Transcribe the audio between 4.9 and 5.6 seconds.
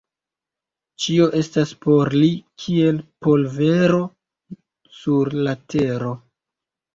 sur la